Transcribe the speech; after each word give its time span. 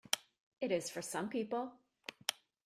It 0.59 0.71
is 0.71 0.89
for 0.89 1.03
some 1.03 1.29
people. 1.29 1.73